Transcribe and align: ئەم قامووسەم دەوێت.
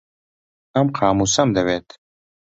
ئەم 0.75 0.87
قامووسەم 0.97 1.49
دەوێت. 1.57 1.87